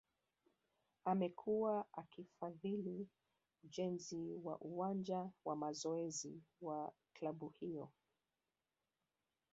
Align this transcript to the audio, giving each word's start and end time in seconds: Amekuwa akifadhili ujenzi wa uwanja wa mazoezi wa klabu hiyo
Amekuwa 1.05 1.85
akifadhili 1.95 3.09
ujenzi 3.63 4.33
wa 4.43 4.57
uwanja 4.61 5.29
wa 5.45 5.55
mazoezi 5.55 6.43
wa 6.61 6.93
klabu 7.13 7.49
hiyo 7.49 7.89